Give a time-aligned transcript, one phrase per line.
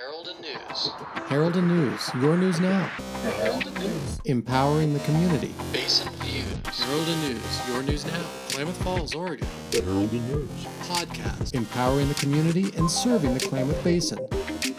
[0.00, 0.90] Herald and News.
[1.28, 2.90] Herald and News, your news now.
[3.22, 4.20] The Herald and News.
[4.24, 5.54] Empowering the community.
[5.74, 6.80] Basin Views.
[6.80, 8.22] Herald and News, your news now.
[8.48, 9.46] Klamath Falls, Oregon.
[9.72, 10.50] The Herald and News.
[10.84, 11.52] Podcast.
[11.52, 14.26] Empowering the community and serving the Klamath Basin.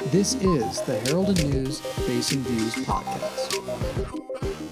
[0.08, 4.22] This is the Herald and News Basin Views podcast.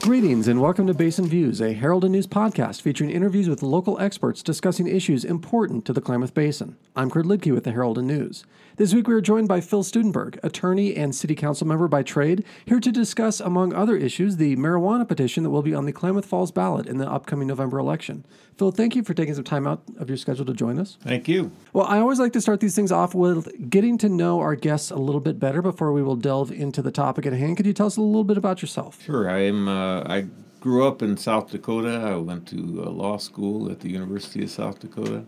[0.02, 4.00] Greetings and welcome to Basin Views, a Herald and News podcast featuring interviews with local
[4.00, 6.77] experts discussing issues important to the Klamath Basin.
[6.95, 8.43] I'm Kurt Liedtke with the Herald and News.
[8.80, 12.46] This week we are joined by Phil Studenberg, attorney and city council member by trade,
[12.64, 16.25] here to discuss, among other issues, the marijuana petition that will be on the Klamath
[16.25, 18.24] Falls ballot in the upcoming November election.
[18.57, 20.97] Phil, thank you for taking some time out of your schedule to join us.
[21.02, 21.52] Thank you.
[21.74, 24.91] Well, I always like to start these things off with getting to know our guests
[24.91, 27.57] a little bit better before we will delve into the topic at hand.
[27.57, 29.04] Could you tell us a little bit about yourself?
[29.04, 29.30] Sure.
[29.30, 29.68] I'm.
[29.68, 30.27] Uh, I
[30.61, 32.00] grew up in South Dakota.
[32.02, 35.25] I went to uh, law school at the University of South Dakota.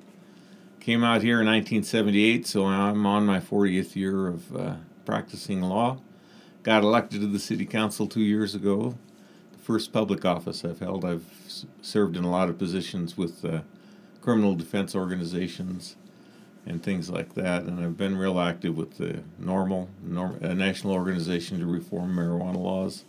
[0.81, 5.99] Came out here in 1978, so I'm on my 40th year of uh, practicing law.
[6.63, 8.97] Got elected to the city council two years ago.
[9.51, 11.05] The first public office I've held.
[11.05, 11.23] I've
[11.83, 13.61] served in a lot of positions with uh,
[14.21, 15.97] criminal defense organizations
[16.65, 17.61] and things like that.
[17.61, 22.57] And I've been real active with the NORML, norm, a national organization to reform marijuana
[22.57, 23.05] laws,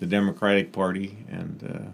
[0.00, 1.92] the Democratic Party, and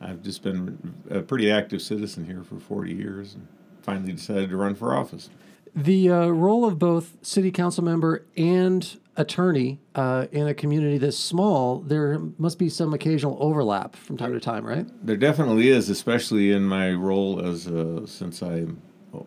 [0.00, 3.48] uh, I've just been a pretty active citizen here for 40 years and
[3.86, 5.30] finally decided to run for office.
[5.74, 11.18] The uh, role of both city council member and attorney uh, in a community this
[11.18, 14.86] small, there must be some occasional overlap from time to time, right?
[15.04, 18.82] There definitely is, especially in my role as uh, since I'm
[19.14, 19.20] uh,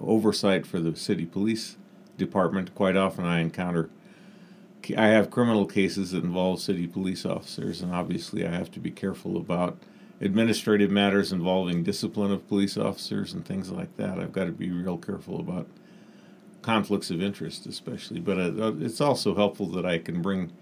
[0.00, 1.76] oversight for the city police
[2.16, 2.74] department.
[2.74, 3.90] Quite often, I encounter
[4.96, 8.90] I have criminal cases that involve city police officers, and obviously, I have to be
[8.90, 9.78] careful about
[10.22, 14.18] administrative matters involving discipline of police officers and things like that.
[14.18, 15.66] I've got to be real careful about
[16.62, 18.20] conflicts of interest, especially.
[18.20, 20.52] But uh, it's also helpful that I can bring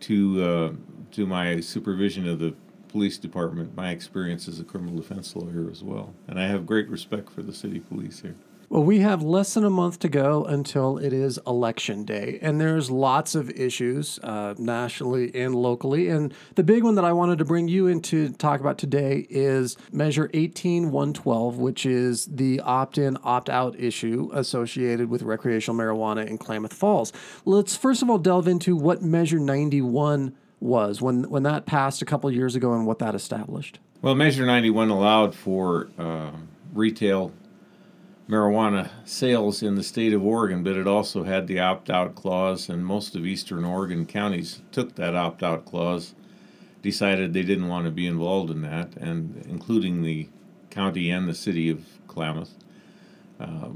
[0.00, 0.72] to uh,
[1.12, 2.54] to my supervision of the
[2.88, 6.88] police department my experience as a criminal defense lawyer as well, and I have great
[6.88, 8.34] respect for the city police here.
[8.72, 12.58] Well, we have less than a month to go until it is election day, and
[12.58, 16.08] there's lots of issues uh, nationally and locally.
[16.08, 19.26] And the big one that I wanted to bring you in to talk about today
[19.28, 26.26] is Measure 18112, which is the opt in, opt out issue associated with recreational marijuana
[26.26, 27.12] in Klamath Falls.
[27.44, 32.06] Let's first of all delve into what Measure 91 was when, when that passed a
[32.06, 33.80] couple years ago and what that established.
[34.00, 36.30] Well, Measure 91 allowed for uh,
[36.72, 37.34] retail
[38.32, 42.70] marijuana sales in the state of Oregon, but it also had the opt out clause,
[42.70, 46.14] and most of eastern Oregon counties took that opt out clause,
[46.80, 50.30] decided they didn't want to be involved in that, and including the
[50.70, 52.54] county and the city of Klamath.
[53.38, 53.68] Uh,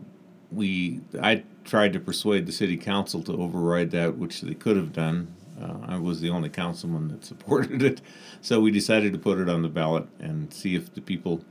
[0.50, 4.94] we, I tried to persuade the city council to override that, which they could have
[4.94, 5.34] done.
[5.60, 8.00] Uh, I was the only councilman that supported it,
[8.40, 11.44] so we decided to put it on the ballot and see if the people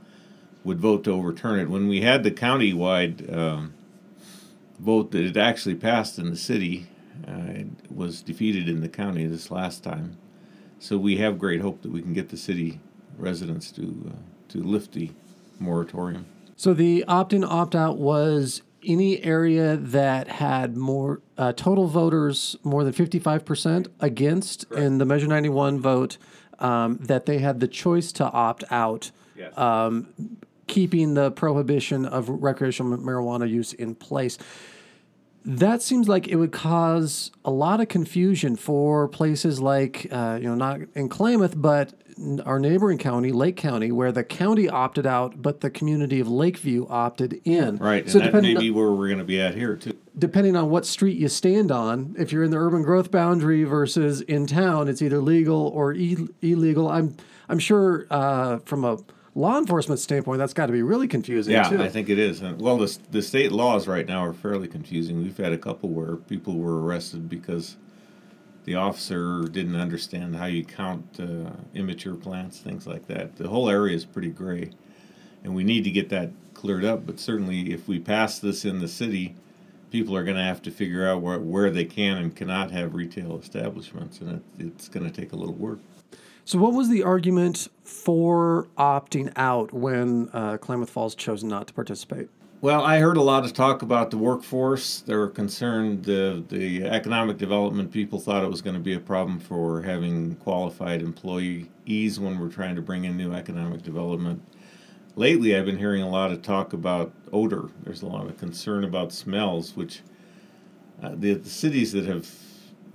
[0.66, 1.70] would vote to overturn it.
[1.70, 3.72] When we had the county-wide um,
[4.80, 6.88] vote that it actually passed in the city,
[7.26, 10.18] uh, it was defeated in the county this last time.
[10.80, 12.80] So we have great hope that we can get the city
[13.16, 14.16] residents to uh,
[14.48, 15.10] to lift the
[15.58, 16.26] moratorium.
[16.56, 22.56] So the opt in, opt out was any area that had more uh, total voters
[22.62, 26.18] more than 55% against in the Measure 91 vote,
[26.60, 29.56] um, that they had the choice to opt out, Yes.
[29.58, 30.06] um,
[30.66, 34.38] keeping the prohibition of recreational marijuana use in place.
[35.44, 40.48] That seems like it would cause a lot of confusion for places like, uh, you
[40.48, 41.92] know, not in Klamath, but
[42.44, 46.86] our neighboring county, Lake County, where the county opted out, but the community of Lakeview
[46.88, 47.76] opted in.
[47.76, 49.96] Right, and So that may be where we're going to be at here too.
[50.18, 54.22] depending on what street you stand on, if you're in the urban growth boundary versus
[54.22, 56.88] in town, it's either legal or e- illegal.
[56.88, 57.16] I'm
[57.48, 58.96] I'm sure uh, from a
[59.36, 61.80] law enforcement standpoint, that's got to be really confusing Yeah, too.
[61.80, 62.40] I think it is.
[62.40, 65.22] And, well, the the state laws right now are fairly confusing.
[65.22, 67.76] We've had a couple where people were arrested because
[68.64, 73.36] the officer didn't understand how you count uh, immature plants, things like that.
[73.36, 74.70] The whole area is pretty gray,
[75.44, 77.06] and we need to get that cleared up.
[77.06, 79.36] But certainly, if we pass this in the city,
[79.90, 82.94] people are going to have to figure out where, where they can and cannot have
[82.94, 85.78] retail establishments, and it, it's going to take a little work.
[86.46, 91.74] So, what was the argument for opting out when uh, Klamath Falls chose not to
[91.74, 92.28] participate?
[92.60, 95.00] Well, I heard a lot of talk about the workforce.
[95.00, 99.00] They were concerned the the economic development people thought it was going to be a
[99.00, 104.40] problem for having qualified employees when we're trying to bring in new economic development.
[105.16, 107.70] Lately, I've been hearing a lot of talk about odor.
[107.82, 110.02] There's a lot of concern about smells, which
[111.02, 112.24] uh, the, the cities that have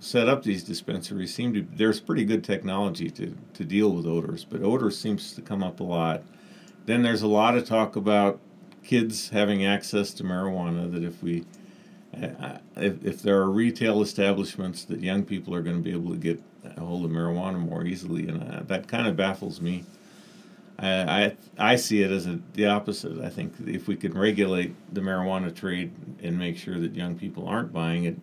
[0.02, 4.44] set up these dispensaries seem to there's pretty good technology to, to deal with odors,
[4.44, 6.24] but odor seems to come up a lot.
[6.88, 8.40] Then there's a lot of talk about
[8.84, 10.92] kids having access to marijuana.
[10.92, 11.46] That if we
[12.20, 16.12] uh, if, if there are retail establishments that young people are going to be able
[16.12, 16.42] to get
[16.76, 19.86] a hold of marijuana more easily, and uh, that kind of baffles me.
[20.80, 23.20] I, I, I see it as a, the opposite.
[23.20, 25.92] I think if we can regulate the marijuana trade
[26.24, 28.18] and make sure that young people aren't buying it,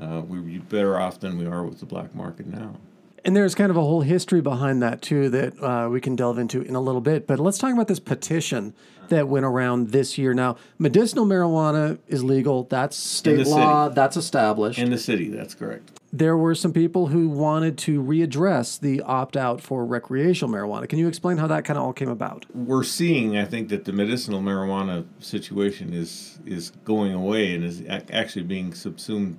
[0.00, 2.76] uh, we'd be better off than we are with the black market now.
[3.24, 6.38] And there's kind of a whole history behind that too that uh, we can delve
[6.38, 7.26] into in a little bit.
[7.26, 8.72] But let's talk about this petition
[9.08, 10.32] that went around this year.
[10.32, 12.64] Now, medicinal marijuana is legal.
[12.64, 13.86] That's state law.
[13.86, 13.94] City.
[13.96, 14.78] That's established.
[14.78, 15.90] In the city, that's correct.
[16.12, 20.88] There were some people who wanted to readdress the opt out for recreational marijuana.
[20.88, 22.46] Can you explain how that kind of all came about?
[22.54, 27.82] We're seeing, I think, that the medicinal marijuana situation is is going away and is
[27.88, 29.36] actually being subsumed,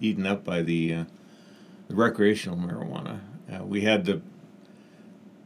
[0.00, 1.04] eaten up by the, uh,
[1.88, 3.20] the recreational marijuana.
[3.52, 4.22] Uh, we had the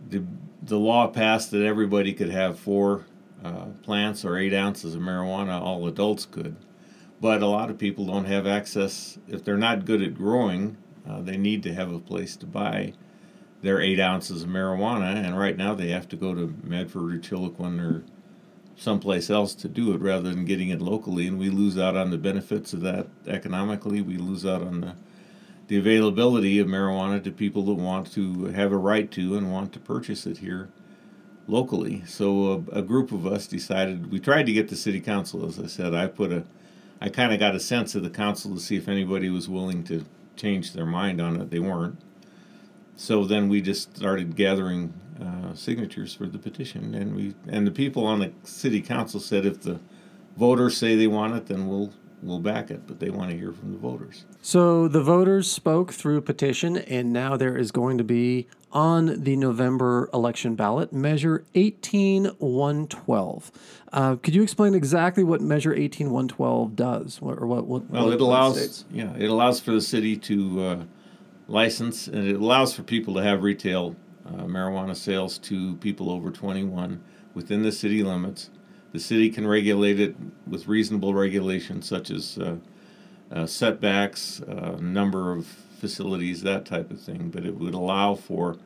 [0.09, 0.23] the
[0.63, 3.05] the law passed that everybody could have four
[3.45, 6.57] uh, plants or eight ounces of marijuana, all adults could.
[7.21, 10.77] But a lot of people don't have access, if they're not good at growing,
[11.09, 12.95] uh, they need to have a place to buy
[13.63, 15.15] their eight ounces of marijuana.
[15.17, 18.05] And right now they have to go to Medford or Chiloquin or
[18.77, 21.27] someplace else to do it rather than getting it locally.
[21.27, 24.01] And we lose out on the benefits of that economically.
[24.01, 24.95] We lose out on the
[25.67, 29.73] the availability of marijuana to people that want to have a right to and want
[29.73, 30.69] to purchase it here
[31.47, 32.03] locally.
[32.07, 35.47] So a, a, group of us decided we tried to get the city council.
[35.47, 36.45] As I said, I put a,
[37.01, 39.85] I kind of got a sense of the council to see if anybody was willing
[39.85, 40.05] to
[40.37, 41.51] change their mind on it.
[41.51, 41.99] They weren't.
[42.97, 44.93] So then we just started gathering
[45.25, 49.47] uh, signatures for the petition, and we and the people on the city council said
[49.47, 49.81] if the
[50.37, 51.93] voters say they want it, then we'll
[52.25, 54.25] we'll back it, but they want to hear from the voters.
[54.41, 59.37] So the voters spoke through petition, and now there is going to be on the
[59.37, 63.53] November election ballot Measure 18112.
[63.93, 67.67] Uh, could you explain exactly what Measure 18112 does, or what?
[67.67, 70.83] what well, what it allows yeah, it allows for the city to uh,
[71.47, 73.95] license, and it allows for people to have retail
[74.27, 77.03] uh, marijuana sales to people over 21
[77.35, 78.51] within the city limits
[78.95, 80.15] the city can regulate it
[80.47, 82.59] with reasonable regulations such as uh,
[83.33, 87.29] uh, setbacks, uh, number of facilities, that type of thing.
[87.29, 88.57] But it would allow for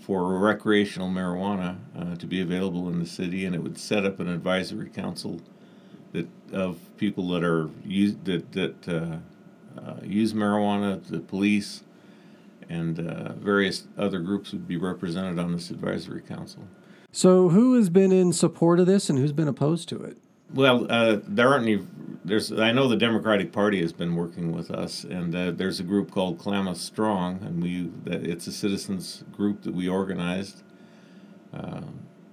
[0.00, 4.18] for recreational marijuana uh, to be available in the city, and it would set up
[4.18, 5.40] an advisory council
[6.10, 11.84] that of people that are use that that uh, use marijuana, the police,
[12.72, 12.96] and
[13.38, 16.64] various other groups would be represented on this advisory council.
[17.12, 20.16] So, who has been in support of this and who's been opposed to it?
[20.54, 21.86] Well, uh, there aren't any.
[22.24, 22.50] There's.
[22.50, 26.10] I know the Democratic Party has been working with us, and uh, there's a group
[26.10, 27.90] called Klamath Strong, and we.
[28.06, 30.62] It's a citizens group that we organized.
[31.52, 31.82] Uh,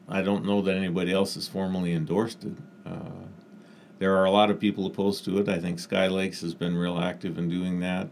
[0.08, 2.58] I don't know that anybody else has formally endorsed it.
[2.86, 3.28] Uh,
[4.00, 5.50] there are a lot of people opposed to it.
[5.50, 8.08] I think Sky Lakes has been real active in doing that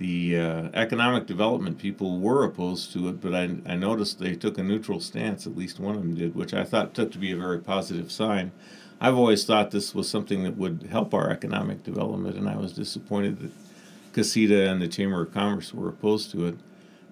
[0.00, 4.56] the uh, economic development people were opposed to it, but I, I noticed they took
[4.56, 7.32] a neutral stance, at least one of them did, which I thought took to be
[7.32, 8.50] a very positive sign.
[8.98, 12.72] I've always thought this was something that would help our economic development, and I was
[12.72, 13.52] disappointed that
[14.14, 16.56] KCEDA and the Chamber of Commerce were opposed to it.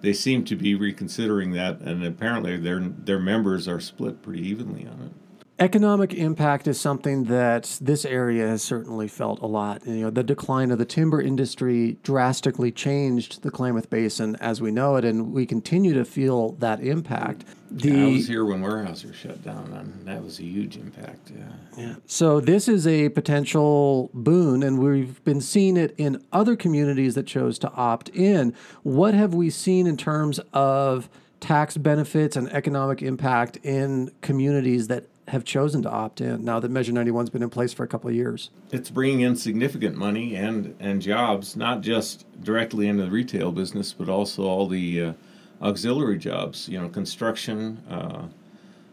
[0.01, 4.87] They seem to be reconsidering that, and apparently their their members are split pretty evenly
[4.87, 5.28] on it
[5.59, 9.85] economic impact is something that this area has certainly felt a lot.
[9.85, 14.71] You know, the decline of the timber industry drastically changed the Klamath Basin as we
[14.71, 17.45] know it, and we continue to feel that impact.
[17.71, 21.31] The, yeah, I was here when Weyerhaeuser shut down, and that was a huge impact.
[21.37, 21.43] Yeah.
[21.77, 21.95] Yeah.
[22.07, 27.27] So this is a potential boon, and we've been seeing it in other communities that
[27.27, 28.55] chose to opt in.
[28.83, 35.05] What have we seen in terms of tax benefits and economic impact in communities that
[35.29, 38.09] have chosen to opt in now that Measure 91's been in place for a couple
[38.09, 38.49] of years?
[38.71, 43.93] It's bringing in significant money and, and jobs, not just directly into the retail business,
[43.93, 45.13] but also all the uh,
[45.61, 48.23] auxiliary jobs, you know, construction, uh,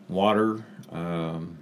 [0.08, 1.58] water, um,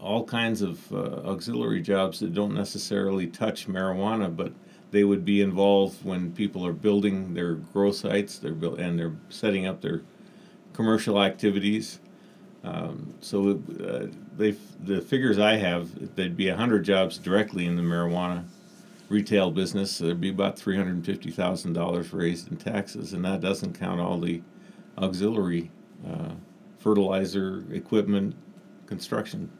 [0.00, 4.52] all kinds of uh, auxiliary jobs that don't necessarily touch marijuana, but
[4.90, 9.14] they would be involved when people are building their grow sites they're build, and they're
[9.28, 10.02] setting up their
[10.72, 12.00] commercial activities.
[12.64, 17.82] Um, so uh, they the figures I have, there'd be hundred jobs directly in the
[17.82, 18.44] marijuana
[19.08, 19.92] retail business.
[19.92, 23.40] So there'd be about three hundred and fifty thousand dollars raised in taxes, and that
[23.40, 24.42] doesn't count all the
[24.98, 25.70] auxiliary
[26.08, 26.32] uh,
[26.78, 28.34] fertilizer equipment,
[28.86, 29.50] construction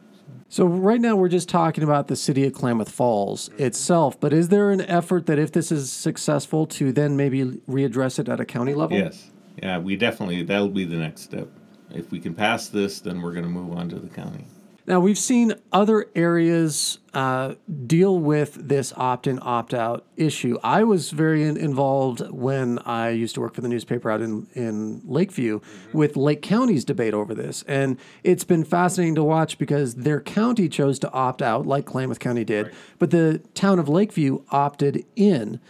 [0.49, 4.49] So right now we're just talking about the city of Klamath Falls itself, but is
[4.49, 8.45] there an effort that if this is successful to then maybe readdress it at a
[8.45, 8.97] county level?
[8.97, 9.31] Yes.
[9.61, 11.47] Yeah, we definitely, that'll be the next step.
[11.93, 14.45] If we can pass this, then we're going to move on to the county.
[14.85, 17.55] Now we've seen other areas uh,
[17.87, 20.57] deal with this opt-in, opt-out issue.
[20.61, 24.47] I was very in- involved when I used to work for the newspaper out in
[24.55, 25.61] in Lakeview
[25.93, 30.67] with Lake County's debate over this, and it's been fascinating to watch because their county
[30.67, 32.69] chose to opt out, like Klamath County did,
[32.99, 35.61] but the town of Lakeview opted in.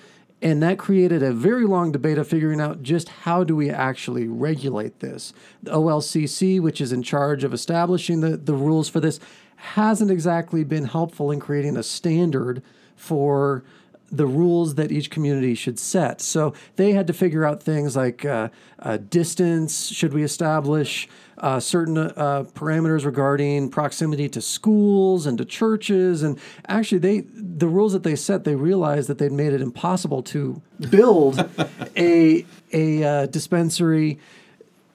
[0.43, 4.27] And that created a very long debate of figuring out just how do we actually
[4.27, 5.33] regulate this.
[5.63, 9.21] The OLCC, which is in charge of establishing the, the rules for this,
[9.55, 12.61] hasn't exactly been helpful in creating a standard
[12.97, 13.63] for
[14.11, 16.19] the rules that each community should set.
[16.19, 21.59] So they had to figure out things like uh, uh, distance, should we establish uh,
[21.59, 26.23] certain uh, parameters regarding proximity to schools and to churches.
[26.23, 30.23] And actually, they the rules that they set, they realized that they'd made it impossible
[30.23, 31.39] to build
[31.97, 34.19] a, a uh, dispensary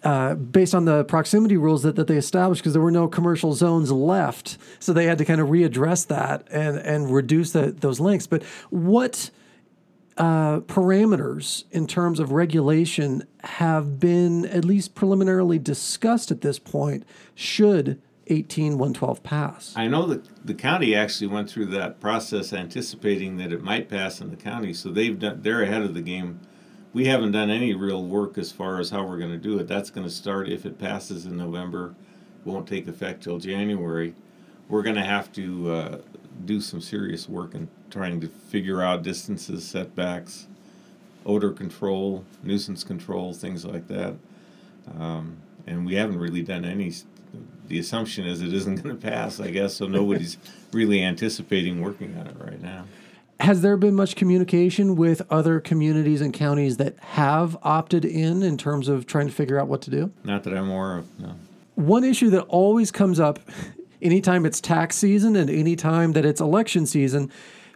[0.05, 3.53] uh, based on the proximity rules that, that they established because there were no commercial
[3.53, 4.57] zones left.
[4.79, 8.27] So they had to kind of readdress that and, and reduce the, those links.
[8.27, 9.31] But what
[10.19, 17.05] uh, parameters in terms of regulation have been at least preliminarily discussed at this point
[17.35, 19.73] should 18112 pass?
[19.77, 24.21] I know that the county actually went through that process anticipating that it might pass
[24.21, 26.41] in the county, so they've done, they're ahead of the game.
[26.93, 29.69] We haven't done any real work as far as how we're going to do it.
[29.69, 31.95] That's going to start if it passes in November,
[32.45, 34.15] won't take effect till January.
[34.69, 35.99] We're going to have to uh,
[36.45, 40.47] do some serious work in trying to figure out distances, setbacks,
[41.27, 44.15] odor control, nuisance control, things like that.
[44.99, 46.93] Um, and we haven't really done any.
[47.69, 50.39] The assumption is it isn't going to pass, I guess, so nobody's
[50.73, 52.85] really anticipating working on it right now.
[53.41, 58.59] Has there been much communication with other communities and counties that have opted in in
[58.59, 60.11] terms of trying to figure out what to do?
[60.25, 61.35] Not that I'm aware of, no.
[61.77, 63.39] One issue that always comes up
[64.03, 67.31] anytime it's tax season and anytime that it's election season,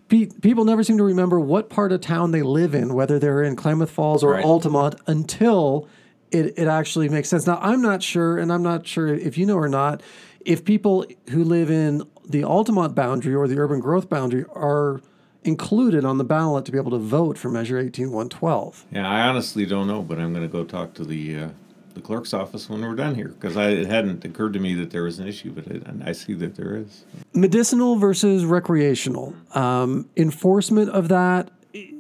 [0.09, 3.43] pe- people never seem to remember what part of town they live in, whether they're
[3.43, 4.45] in Klamath Falls or Right.
[4.45, 5.88] Altamont, until
[6.31, 7.47] it, it actually makes sense.
[7.47, 10.02] Now, I'm not sure, and I'm not sure if you know or not,
[10.45, 15.00] if people who live in the Altamont boundary or the urban growth boundary are
[15.45, 18.87] included on the ballot to be able to vote for Measure 18112.
[18.93, 21.49] Yeah, I honestly don't know, but I'm going to go talk to the uh,
[21.94, 25.02] the clerk's office when we're done here because it hadn't occurred to me that there
[25.02, 27.04] was an issue, but it, I see that there is.
[27.32, 31.50] medicinal versus recreational um, enforcement of that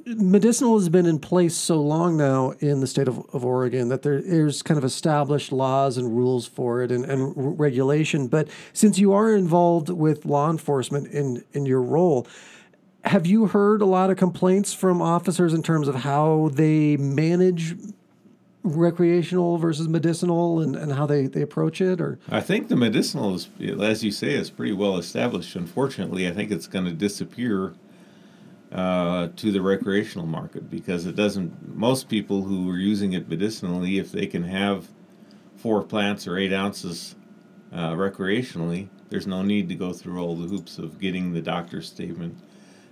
[0.04, 4.02] medicinal has been in place so long now in the state of, of oregon that
[4.02, 8.98] there, there's kind of established laws and rules for it and, and regulation but since
[8.98, 12.26] you are involved with law enforcement in, in your role
[13.04, 17.74] have you heard a lot of complaints from officers in terms of how they manage
[18.64, 23.34] recreational versus medicinal and, and how they, they approach it or I think the medicinal
[23.34, 23.48] is,
[23.80, 25.56] as you say, is pretty well established.
[25.56, 27.74] Unfortunately, I think it's going to disappear
[28.70, 31.76] uh, to the recreational market because it doesn't.
[31.76, 34.88] Most people who are using it medicinally, if they can have
[35.56, 37.14] four plants or eight ounces
[37.72, 41.86] uh, recreationally, there's no need to go through all the hoops of getting the doctor's
[41.86, 42.38] statement.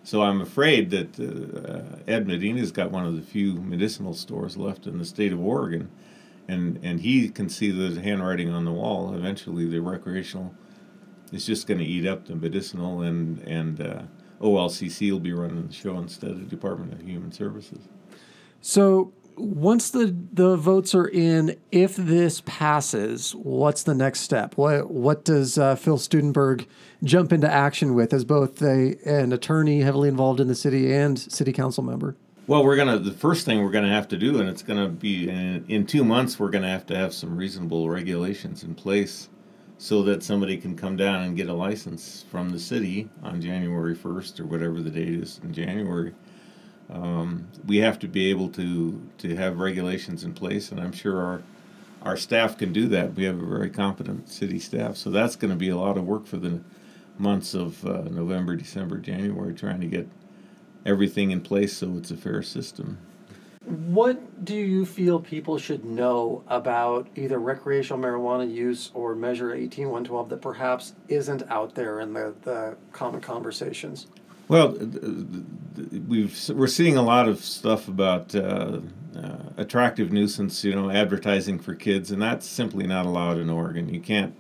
[0.02, 4.87] So I'm afraid that uh, Ed Medina's got one of the few medicinal stores left
[4.87, 5.90] in the state of Oregon,
[6.49, 9.14] and and he can see the handwriting on the wall.
[9.14, 10.54] Eventually, the recreational
[11.33, 14.02] is just going to eat up the medicinal, and and uh,
[14.40, 17.88] OLCC will be running the show instead of Department of Human Services.
[18.62, 24.57] So once the the votes are in, if this passes, what's the next step?
[24.57, 26.67] What what does uh, Phil Studenberg
[27.03, 31.19] jump into action with as both a an attorney heavily involved in the city and
[31.19, 32.17] city council member?
[32.47, 35.29] Well, we're gonna the first thing we're gonna have to do, and it's gonna be
[35.29, 36.39] in, in two months.
[36.39, 39.29] We're gonna have to have some reasonable regulations in place,
[39.79, 43.95] so that somebody can come down and get a license from the city on January
[43.95, 46.13] first or whatever the date is in January.
[46.93, 51.21] Um, we have to be able to to have regulations in place, and I'm sure
[51.23, 51.43] our
[52.03, 53.15] our staff can do that.
[53.15, 56.05] We have a very competent city staff, so that's going to be a lot of
[56.05, 56.61] work for the
[57.19, 60.09] months of uh, November, December, January, trying to get
[60.87, 62.99] everything in place so it's a fair system.
[63.67, 70.31] What do you feel people should know about either recreational marijuana use or Measure 18112
[70.31, 74.07] that perhaps isn't out there in the, the common conversations?
[74.50, 74.76] Well,
[76.09, 78.80] we've we're seeing a lot of stuff about uh,
[79.16, 83.95] uh, attractive nuisance, you know, advertising for kids, and that's simply not allowed in Oregon.
[83.95, 84.35] You can't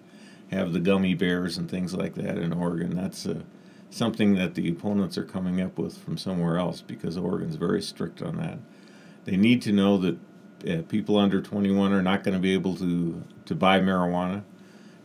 [0.50, 2.96] have the gummy bears and things like that in Oregon.
[2.96, 3.42] That's uh,
[3.88, 8.20] something that the opponents are coming up with from somewhere else because Oregon's very strict
[8.20, 8.58] on that.
[9.26, 10.18] They need to know that
[10.68, 14.42] uh, people under 21 are not going to be able to to buy marijuana,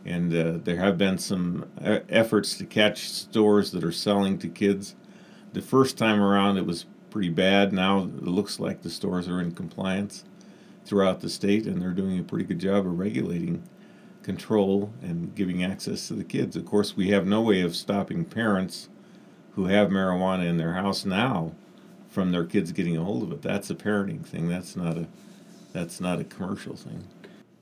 [0.06, 4.48] and uh, there have been some uh, efforts to catch stores that are selling to
[4.48, 4.94] kids.
[5.52, 7.72] The first time around, it was pretty bad.
[7.72, 10.24] Now it looks like the stores are in compliance
[10.84, 13.62] throughout the state, and they're doing a pretty good job of regulating
[14.22, 16.56] control and giving access to the kids.
[16.56, 18.88] Of course, we have no way of stopping parents
[19.54, 21.52] who have marijuana in their house now
[22.08, 23.42] from their kids getting a hold of it.
[23.42, 24.48] That's a parenting thing.
[24.48, 25.06] That's not a
[25.72, 27.04] that's not a commercial thing.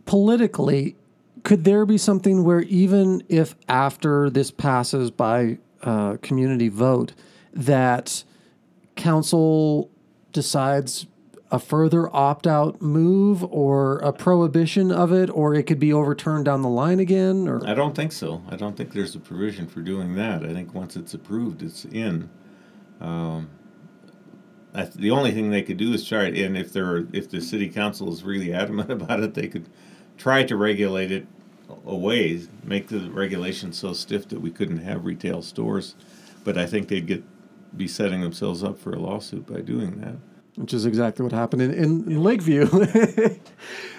[0.06, 0.96] Politically,
[1.44, 7.12] could there be something where even if after this passes by uh, community vote,
[7.52, 8.24] that
[8.96, 9.90] council
[10.32, 11.06] decides
[11.50, 16.46] a further opt out move or a prohibition of it, or it could be overturned
[16.46, 17.46] down the line again?
[17.46, 18.42] Or I don't think so.
[18.50, 20.44] I don't think there's a provision for doing that.
[20.44, 22.30] I think once it's approved, it's in.
[23.00, 23.50] Um,
[24.96, 26.38] the only thing they could do is try it.
[26.38, 29.68] And if they're if the city council is really adamant about it, they could
[30.16, 31.26] try to regulate it
[31.86, 35.94] away, make the regulations so stiff that we couldn't have retail stores.
[36.44, 37.24] But I think they'd get
[37.76, 40.14] be setting themselves up for a lawsuit by doing that
[40.56, 42.68] which is exactly what happened in, in Lakeview.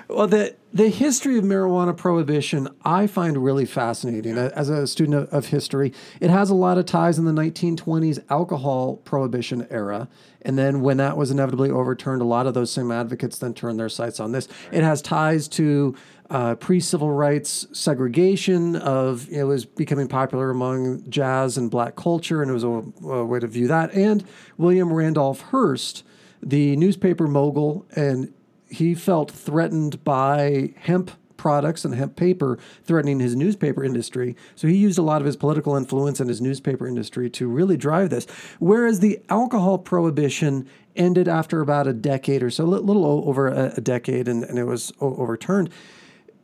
[0.07, 4.37] well, the the history of marijuana prohibition I find really fascinating.
[4.37, 8.19] As a student of, of, history, it has a lot of ties in the 1920s
[8.29, 10.09] alcohol prohibition era,
[10.41, 13.79] and then when that was inevitably overturned, a lot of those same advocates then turned
[13.79, 14.49] their sights on this.
[14.71, 15.95] It has ties to
[16.29, 22.41] uh, pre-civil rights segregation of you it was becoming popular among jazz and black culture,
[22.41, 23.93] and it was a, a way to view that.
[23.93, 24.25] And
[24.57, 26.03] William Randolph Hearst
[26.45, 28.31] the newspaper mogul, and
[28.69, 34.35] he felt threatened by hemp products and hemp paper threatening his newspaper industry.
[34.55, 37.77] So he used a lot of his political influence in his newspaper industry to really
[37.77, 38.25] drive this.
[38.57, 43.81] Whereas the alcohol prohibition ended after about a decade or so, a little over a,
[43.81, 45.69] decade, and, and it was overturned.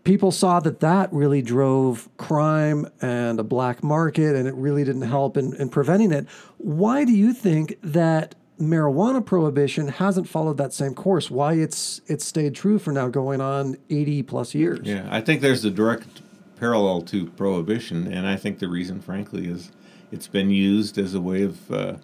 [0.03, 5.03] People saw that that really drove crime and a black market, and it really didn't
[5.03, 6.27] help in, in preventing it.
[6.57, 11.29] Why do you think that marijuana prohibition hasn't followed that same course.
[11.31, 14.79] Why it's it's stayed true for now going on 80 plus years.
[14.83, 16.21] Yeah, I think there's a direct
[16.57, 19.71] parallel to prohibition, and I think the reason, frankly, is
[20.11, 21.95] it's been used as a way of uh,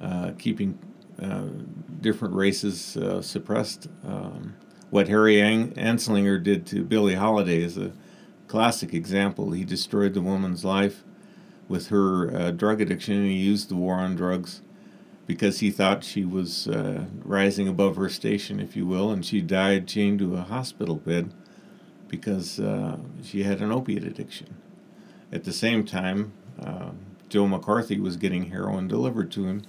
[0.00, 0.78] uh, keeping
[1.22, 1.46] uh,
[2.00, 3.88] different races uh, suppressed.
[4.04, 4.56] Um,
[4.90, 7.92] what Harry Ang- Anslinger did to Billie Holiday is a
[8.48, 9.52] classic example.
[9.52, 11.04] He destroyed the woman's life
[11.68, 14.62] with her uh, drug addiction, and he used the war on drugs
[15.26, 19.40] because he thought she was uh, rising above her station, if you will, and she
[19.40, 21.32] died chained to a hospital bed
[22.08, 24.56] because uh, she had an opiate addiction.
[25.32, 26.90] At the same time, uh,
[27.28, 29.62] Joe McCarthy was getting heroin delivered to him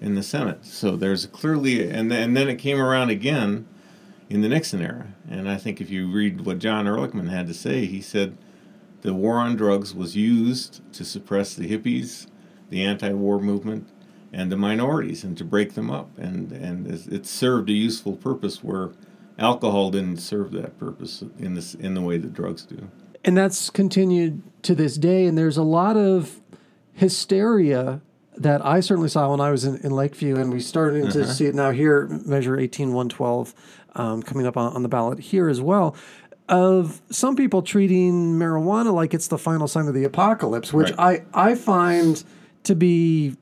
[0.00, 0.64] in the Senate.
[0.66, 3.66] So there's clearly, and, and then it came around again
[4.28, 5.14] in the Nixon era.
[5.28, 8.36] And I think if you read what John Ehrlichman had to say, he said
[9.00, 12.26] the war on drugs was used to suppress the hippies,
[12.68, 13.88] the anti war movement,
[14.32, 16.16] and the minorities and to break them up.
[16.18, 18.90] And, and it served a useful purpose where
[19.38, 22.88] alcohol didn't serve that purpose in, this, in the way that drugs do.
[23.24, 25.26] And that's continued to this day.
[25.26, 26.40] And there's a lot of
[26.92, 28.00] hysteria
[28.36, 31.12] that I certainly saw when I was in, in Lakeview, and we started uh-huh.
[31.12, 33.54] to see it now here, Measure 18112,
[33.96, 35.96] um, coming up on, on the ballot here as well
[36.48, 41.24] of some people treating marijuana like it's the final sign of the apocalypse, which right.
[41.32, 42.22] I, I find
[42.64, 43.36] to be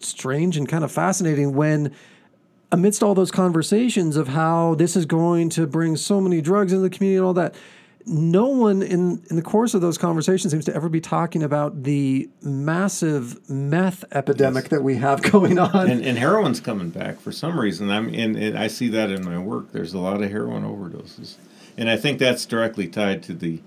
[0.00, 1.94] strange and kind of fascinating when
[2.70, 6.82] amidst all those conversations of how this is going to bring so many drugs into
[6.82, 7.54] the community and all that
[8.08, 11.82] no one in, in the course of those conversations seems to ever be talking about
[11.82, 14.70] the massive meth epidemic yes.
[14.70, 15.90] that we have going on.
[15.90, 17.90] And, and, heroin's coming back for some reason.
[17.90, 19.72] I'm in, and I see that in my work.
[19.72, 21.36] There's a lot of heroin overdoses,
[21.76, 23.60] and I think that's directly tied to the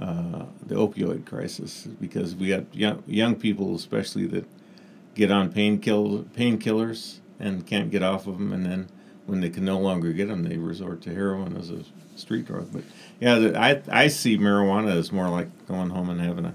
[0.00, 4.46] uh, the opioid crisis because we got young, young people, especially that
[5.14, 8.88] get on painkillers painkillers and can't get off of them, and then
[9.26, 11.82] when they can no longer get them, they resort to heroin as a
[12.16, 12.72] street drug.
[12.72, 12.84] But
[13.20, 16.54] yeah, I I see marijuana as more like going home and having a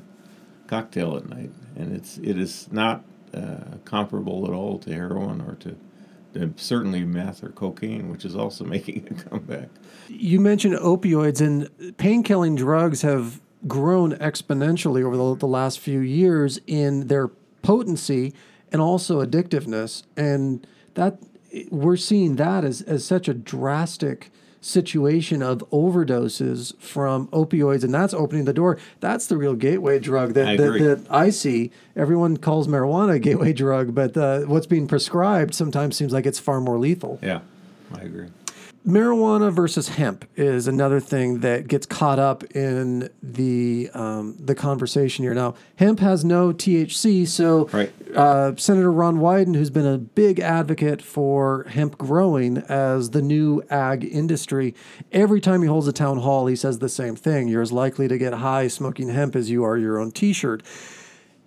[0.67, 5.56] cocktail at night, and it's it is not uh, comparable at all to heroin or
[5.56, 5.76] to,
[6.34, 9.70] to certainly meth or cocaine, which is also making a comeback.
[10.08, 16.60] You mentioned opioids, and pain-killing drugs have grown exponentially over the, the last few years
[16.67, 17.30] in their
[17.62, 18.34] potency
[18.72, 20.04] and also addictiveness.
[20.15, 20.65] And
[20.96, 21.20] that
[21.70, 28.13] we're seeing that as, as such a drastic situation of overdoses from opioids, and that's
[28.13, 28.78] opening the door.
[29.00, 31.72] That's the real gateway drug that, I that, that I see.
[31.96, 36.39] Everyone calls marijuana a gateway drug, but uh, what's being prescribed sometimes seems like it's
[36.39, 37.20] far more lethal.
[37.22, 37.41] Yeah,
[37.93, 38.28] I agree.
[38.88, 45.23] Marijuana versus hemp is another thing that gets caught up in the um, the conversation
[45.23, 45.34] here.
[45.34, 47.91] Now, hemp has no THC, so Right.
[48.15, 53.62] uh, Senator Ron Wyden, who's been a big advocate for hemp growing as the new
[53.69, 54.73] ag industry,
[55.12, 58.08] every time he holds a town hall, he says the same thing: "You're as likely
[58.08, 60.63] to get high smoking hemp as you are your own T-shirt."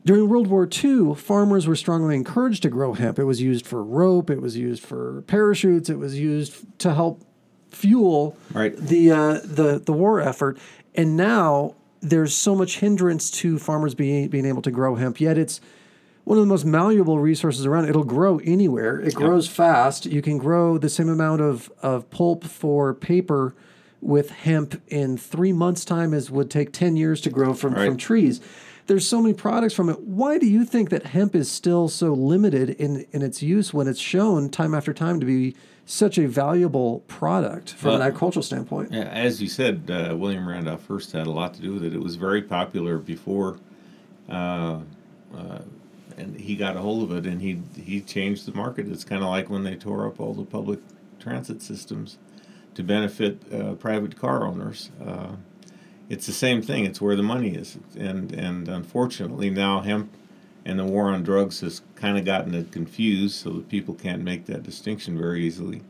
[0.05, 3.19] During World War II, farmers were strongly encouraged to grow hemp.
[3.19, 7.23] It was used for rope, it was used for parachutes, it was used to help
[7.71, 8.77] fuel Right.
[8.77, 10.59] the uh, the the war effort.
[10.95, 15.21] And now there's so much hindrance to farmers being being able to grow hemp.
[15.21, 15.61] Yet it's
[16.25, 17.89] one of the most malleable resources around.
[17.89, 19.01] It'll grow anywhere.
[19.01, 20.07] It grows fast.
[20.07, 23.55] You can grow the same amount of, of pulp for paper
[24.01, 27.97] with hemp in three months' time as would take 10 years to grow from, from
[27.97, 28.41] trees.
[28.87, 30.01] There's so many products from it.
[30.01, 33.89] Why do you think that hemp is still so limited in, in its use when
[33.89, 35.57] it's shown time after time to be
[35.91, 38.93] such a valuable product from an agricultural standpoint?
[38.93, 41.93] Yeah, as you said, uh, William Randolph Hearst had a lot to do with it.
[41.93, 43.59] It was very popular before,
[44.29, 44.79] uh,
[45.37, 45.59] uh,
[46.17, 48.87] and he got a hold of it, and he he changed the market.
[48.87, 50.79] It's kind of like when they tore up all the public
[51.19, 52.19] transit systems
[52.75, 54.91] to benefit uh, private car owners.
[55.05, 55.33] Uh,
[56.09, 56.85] it's the same thing.
[56.85, 60.13] It's where the money is, and and unfortunately now hemp
[60.65, 64.23] and the war on drugs has kind of gotten it confused, so that people can't
[64.23, 65.83] make that distinction very easily.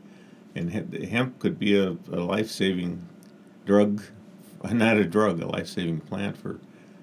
[0.54, 3.02] And hemp, hemp could be a, a life-saving
[3.66, 4.02] drug,
[4.72, 6.58] not a drug, a life-saving plant for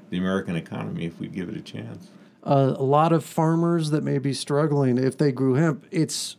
[0.10, 2.08] the American economy if we give it a chance.
[2.43, 6.38] uh, a lot of farmers that may be struggling if they grew hemp it's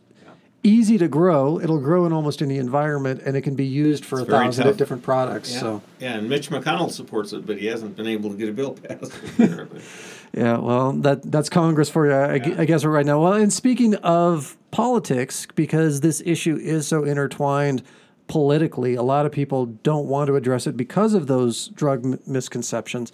[0.63, 4.19] easy to grow it'll grow in almost any environment and it can be used for
[4.21, 4.77] It's a thousand tough.
[4.77, 8.35] different products so yeah, and Mitch McConnell supports it, but he hasn't been able to
[8.35, 9.13] get a bill passed.
[10.33, 13.21] Yeah well that that's congress for you I, gu- I guess right now.
[13.21, 17.83] Well and speaking of politics because this issue is so intertwined
[18.27, 22.19] politically a lot of people don't want to address it because of those drug m-
[22.27, 23.11] misconceptions.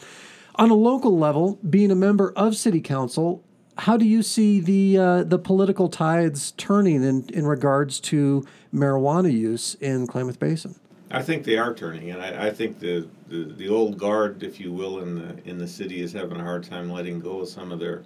[0.55, 3.43] On a local level being a member of city council
[3.77, 9.31] how do you see the uh, the political tides turning in, in regards to marijuana
[9.31, 10.75] use in Klamath Basin?
[11.15, 14.59] I think they are turning, and I, I think the, the, the old guard, if
[14.59, 17.47] you will, in the in the city is having a hard time letting go of
[17.47, 18.03] some of their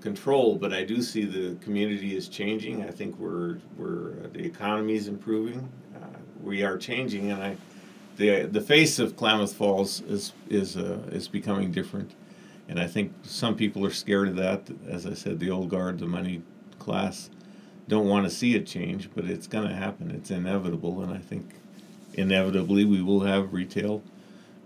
[0.00, 0.54] control.
[0.54, 2.84] But I do see the community is changing.
[2.84, 5.68] I think we're we're uh, the economy is improving.
[5.96, 6.06] Uh,
[6.40, 7.56] we are changing, and I
[8.16, 12.12] the the face of Klamath Falls is is uh, is becoming different.
[12.68, 14.70] And I think some people are scared of that.
[14.88, 16.42] As I said, the old guard, the money
[16.78, 17.28] class,
[17.88, 20.12] don't want to see it change, but it's going to happen.
[20.12, 21.56] It's inevitable, and I think
[22.14, 24.02] inevitably we will have retail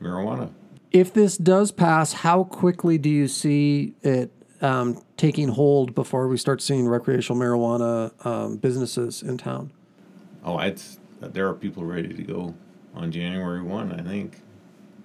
[0.01, 0.51] marijuana.
[0.91, 6.37] If this does pass, how quickly do you see it um, taking hold before we
[6.37, 9.71] start seeing recreational marijuana um, businesses in town?
[10.45, 12.55] Oh, it's there are people ready to go
[12.95, 13.93] on January one.
[13.93, 14.41] I think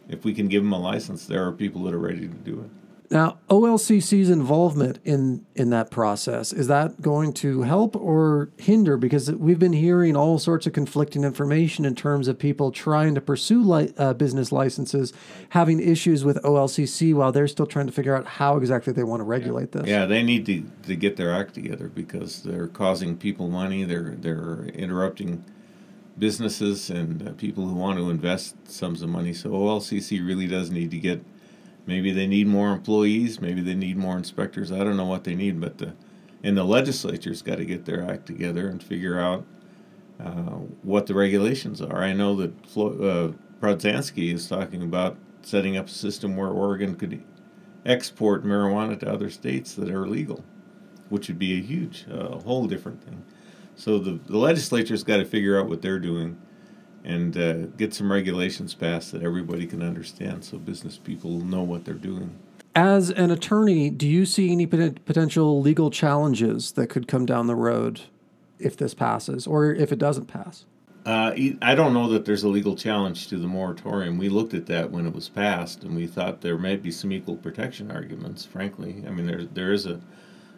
[0.08, 2.62] if we can give them a license, there are people that are ready to do
[2.62, 2.70] it.
[3.10, 8.98] Now, OLCC's involvement in in that process is that going to help or hinder?
[8.98, 13.22] Because we've been hearing all sorts of conflicting information in terms of people trying to
[13.22, 15.14] pursue li- uh, business licenses,
[15.50, 19.20] having issues with OLCC while they're still trying to figure out how exactly they want
[19.20, 19.88] to regulate this.
[19.88, 23.84] Yeah, they need to, to get their act together because they're causing people money.
[23.84, 25.44] They're they're interrupting
[26.18, 29.34] businesses and uh, people who want to invest sums of money.
[29.34, 31.24] So OLCC really does need to get.
[31.86, 33.42] Maybe they need more employees.
[33.42, 34.72] Maybe they need more inspectors.
[34.72, 35.94] I don't know what they need, but the
[36.44, 39.46] and the legislature's got to get their act together and figure out
[40.20, 42.04] uh, what the regulations are.
[42.04, 47.24] I know that Flo, uh, is talking about setting up a system where Oregon could
[47.86, 50.44] export marijuana to other states that are legal,
[51.10, 53.24] which would be a huge, uh, whole different thing.
[53.76, 56.38] So the, the legislature's got to figure out what they're doing
[57.04, 61.86] and uh, get some regulations passed that everybody can understand so business people know what
[61.86, 62.38] they're doing.
[62.76, 67.48] As an attorney, do you see any pot- potential legal challenges that could come down
[67.48, 68.02] the road
[68.58, 70.66] if this passes or if it doesn't pass?
[71.06, 74.18] Uh, I don't know that there's a legal challenge to the moratorium.
[74.18, 77.12] We looked at that when it was passed, and we thought there might be some
[77.12, 78.46] equal protection arguments.
[78.46, 80.00] Frankly, I mean, there there is a,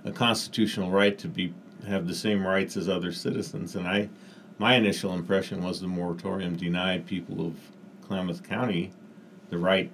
[0.04, 1.52] a constitutional right to be
[1.88, 4.10] have the same rights as other citizens, and I,
[4.58, 7.56] my initial impression was the moratorium denied people of
[8.08, 8.92] Klamath County
[9.50, 9.92] the right,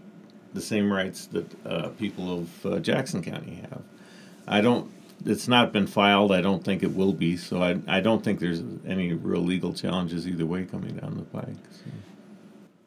[0.54, 3.82] the same rights that uh, people of uh, Jackson County have.
[4.48, 4.92] I don't
[5.24, 6.32] it's not been filed.
[6.32, 7.38] I don't think it will be.
[7.38, 11.24] So I I don't think there's any real legal challenges either way coming down the
[11.24, 11.56] pike.
[11.72, 11.92] So.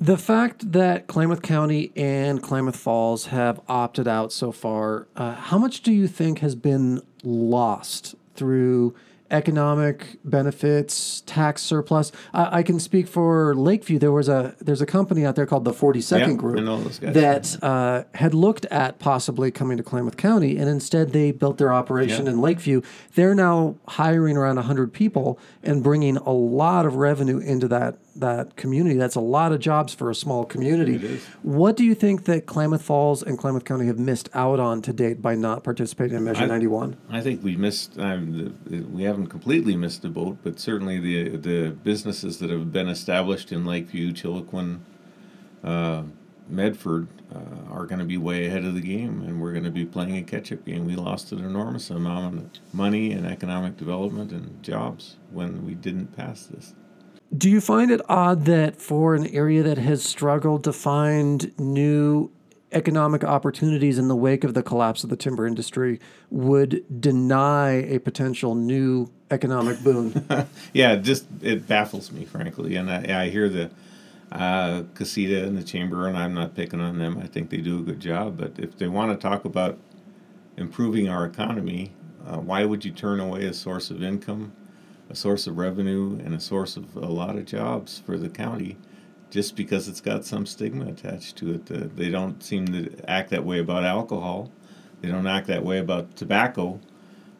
[0.01, 5.57] The fact that Klamath County and Klamath Falls have opted out so far, uh, how
[5.57, 8.95] much do you think has been lost through
[9.31, 12.13] economic benefits, tax surplus?
[12.33, 13.99] I, I can speak for Lakeview.
[13.99, 16.63] There was a there's a company out there called the Forty Second Yeah, Group I
[16.63, 17.15] know those guys.
[17.15, 21.73] that uh, had looked at possibly coming to Klamath County, and instead they built their
[21.73, 22.33] operation Yeah.
[22.33, 22.83] in Lakeview.
[23.15, 28.55] They're now hiring around hundred people and bringing a lot of revenue into that that
[28.57, 28.97] community.
[28.97, 31.19] That's a lot of jobs for a small community.
[31.43, 34.93] What do you think that Klamath Falls and Klamath County have missed out on to
[34.93, 36.97] date by not participating in Measure I- 91?
[37.11, 37.99] I think we missed.
[37.99, 42.73] Um, the, we haven't completely missed the boat, but certainly the the businesses that have
[42.73, 44.81] been established in Lakeview, Chiloquin,
[45.63, 46.03] uh,
[46.49, 49.71] Medford uh, are going to be way ahead of the game, and we're going to
[49.71, 50.85] be playing a catch-up game.
[50.85, 56.17] We lost an enormous amount of money and economic development and jobs when we didn't
[56.17, 56.75] pass this.
[57.37, 62.31] Do you find it odd that for an area that has struggled to find new
[62.75, 67.99] economic opportunities in the wake of the collapse of the timber industry would deny a
[67.99, 70.27] potential new economic boon?
[70.73, 72.77] yeah, just it baffles me, frankly.
[72.77, 73.71] And I, I hear the
[74.33, 77.19] uh, KCEDA and the Chamber, and I'm not picking on them.
[77.23, 78.37] I think they do a good job.
[78.37, 79.79] But if they want to talk about
[80.57, 81.93] improving our economy,
[82.27, 84.53] uh, why would you turn away a source of income,
[85.09, 88.77] a source of revenue, and a source of a lot of jobs for the county?
[89.35, 93.45] Just because it's got some stigma attached to it, they don't seem to act that
[93.45, 94.53] way about alcohol.
[95.01, 96.79] They don't act that way about tobacco.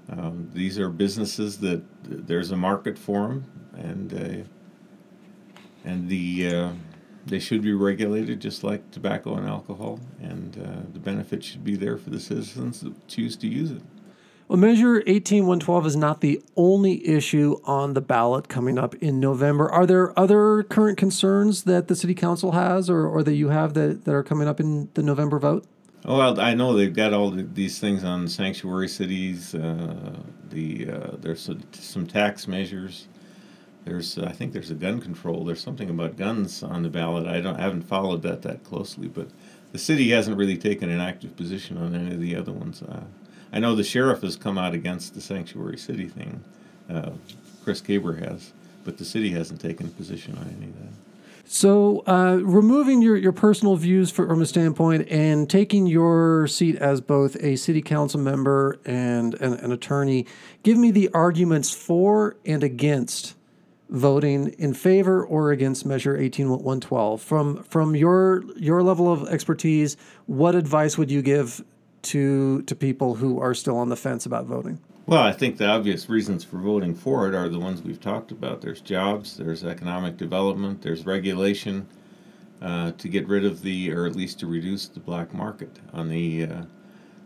[0.09, 6.73] Um, these are businesses that there's a market for them, and uh, and the uh,
[7.27, 11.77] they should be regulated just like tobacco and alcohol, and uh, the benefits should be
[11.77, 13.83] there for the citizens that choose to use it.
[14.47, 19.71] Well, Measure 18112 is not the only issue on the ballot coming up in November.
[19.71, 23.73] Are there other current concerns that the City Council has or, or that you have
[23.73, 25.67] that, that are coming up in the November vote?
[26.05, 29.55] Oh, well, I know they've got all these things on sanctuary cities.
[29.55, 30.19] Uh,
[30.51, 33.09] the uh, there's some, tax measures.
[33.87, 35.47] There's I think there's a gun control.
[35.47, 37.27] There's something about guns on the ballot.
[37.27, 39.29] I don't I haven't followed that that closely, but
[39.73, 42.83] the city hasn't really taken an active position on any of the other ones.
[42.83, 43.05] Uh,
[43.55, 46.43] I know the sheriff has come out against the sanctuary city thing.
[46.91, 47.13] Uh,
[47.63, 48.53] Chris Kaber has,
[48.85, 50.93] but the city hasn't taken a position on any of that.
[51.47, 56.75] So, uh, removing your, your personal views for, from a standpoint and taking your seat
[56.77, 60.27] as both a city council member and an, an attorney,
[60.65, 63.37] give me the arguments for and against
[63.89, 67.23] voting in favor or against Measure 18112.
[67.23, 71.63] From from your your level of expertise, what advice would you give
[72.05, 74.79] to to people who are still on the fence about voting?
[75.07, 78.31] Well, I think the obvious reasons for voting for it are the ones we've talked
[78.31, 78.63] about.
[78.63, 81.87] There's jobs, there's economic development, there's regulation
[82.63, 85.79] uh, to get rid of the, or at least to reduce the black market.
[85.93, 86.63] On the uh,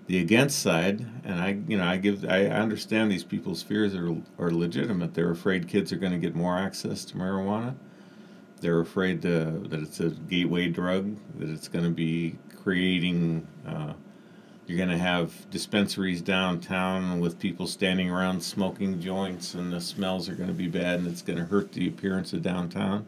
[0.08, 4.16] the against side, and I, you know, I give, I understand these people's fears are
[4.38, 5.14] are legitimate.
[5.14, 7.76] They're afraid kids are going to get more access to marijuana.
[8.60, 13.46] They're afraid uh, that it's a gateway drug, that it's going to be creating.
[13.64, 13.92] Uh,
[14.68, 20.28] you're going to have dispensaries downtown with people standing around smoking joints, and the smells
[20.28, 23.06] are going to be bad, and it's going to hurt the appearance of downtown.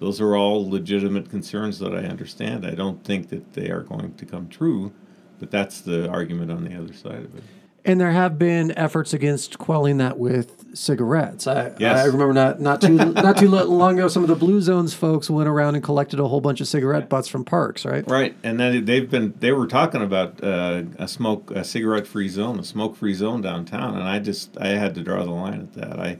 [0.00, 2.66] Those are all legitimate concerns that I understand.
[2.66, 4.92] I don't think that they are going to come true,
[5.38, 7.44] but that's the argument on the other side of it.
[7.84, 11.48] And there have been efforts against quelling that with cigarettes.
[11.48, 11.98] I, Yes.
[11.98, 15.28] I remember not not too not too long ago, some of the Blue Zones folks
[15.28, 18.08] went around and collected a whole bunch of cigarette butts from parks, right?
[18.08, 22.28] Right, and then they've been they were talking about uh, a smoke a cigarette free
[22.28, 25.60] zone, a smoke free zone downtown, and I just I had to draw the line
[25.60, 25.98] at that.
[25.98, 26.18] I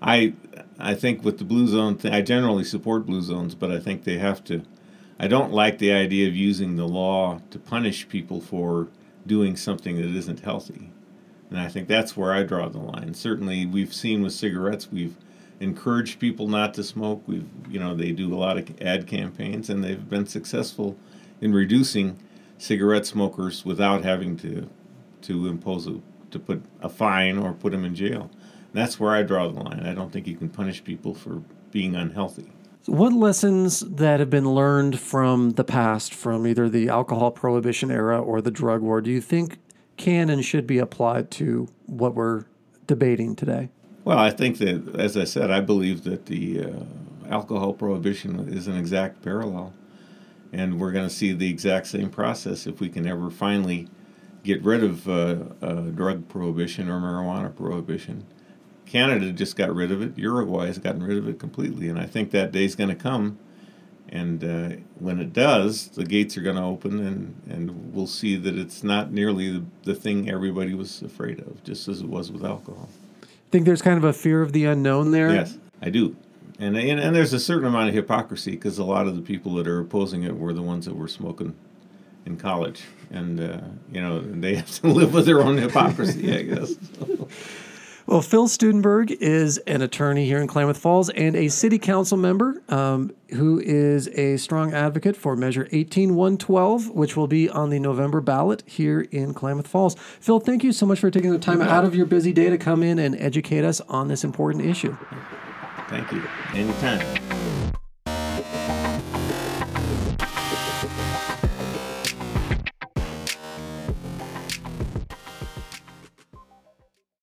[0.00, 0.34] I
[0.78, 4.04] I think with the blue zone thing, I generally support blue zones, but I think
[4.04, 4.62] they have to.
[5.18, 8.88] I don't like the idea of using the law to punish people for
[9.26, 10.92] doing something that isn't healthy.
[11.50, 13.14] And I think that's where I draw the line.
[13.14, 15.16] Certainly, we've seen with cigarettes, we've
[15.58, 17.22] encouraged people not to smoke.
[17.26, 20.96] We've, you know, they do a lot of ad campaigns, and they've been successful
[21.40, 22.18] in reducing
[22.58, 24.68] cigarette smokers without having to
[25.22, 28.30] to impose a to put a fine or put them in jail.
[28.72, 29.80] That's where I draw the line.
[29.80, 32.52] I don't think you can punish people for being unhealthy.
[32.86, 38.20] What lessons that have been learned from the past, from either the alcohol prohibition era
[38.20, 39.58] or the drug war, do you think
[40.00, 42.44] can and should be applied to what we're
[42.86, 43.68] debating today?
[44.02, 46.70] Well, I think that, as I said, I believe that the uh,
[47.28, 49.74] alcohol prohibition is an exact parallel.
[50.52, 53.88] And we're going to see the exact same process if we can ever finally
[54.42, 58.26] get rid of uh, uh, drug prohibition or marijuana prohibition.
[58.86, 60.18] Canada just got rid of it.
[60.18, 63.38] Uruguay has gotten rid of it completely, and I think that day's going to come.
[64.10, 68.36] And uh, when it does, the gates are going to open, and, and we'll see
[68.36, 72.32] that it's not nearly the, the thing everybody was afraid of, just as it was
[72.32, 72.88] with alcohol.
[73.22, 75.32] I think there's kind of a fear of the unknown there.
[75.32, 76.16] Yes, I do.
[76.58, 79.54] And, and, and there's a certain amount of hypocrisy because a lot of the people
[79.54, 81.54] that are opposing it were the ones that were smoking
[82.26, 82.82] in college.
[83.10, 83.60] And, uh,
[83.92, 86.74] you know, they have to live with their own hypocrisy, I guess.
[88.10, 92.60] Well, Phil Studenberg is an attorney here in Klamath Falls and a city council member
[92.68, 98.20] um, who is a strong advocate for Measure 18112, which will be on the November
[98.20, 99.94] ballot here in Klamath Falls.
[100.18, 102.58] Phil, thank you so much for taking the time out of your busy day to
[102.58, 104.96] come in and educate us on this important issue.
[105.88, 106.24] Thank you.
[106.52, 107.59] Anytime.